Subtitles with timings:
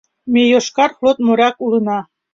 [0.31, 1.99] Ме Йошкар Флот моряк улына.